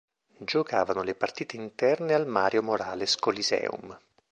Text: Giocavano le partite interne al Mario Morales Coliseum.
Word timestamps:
Giocavano 0.39 1.03
le 1.03 1.13
partite 1.13 1.57
interne 1.57 2.15
al 2.15 2.25
Mario 2.25 2.63
Morales 2.63 3.15
Coliseum. 3.17 3.95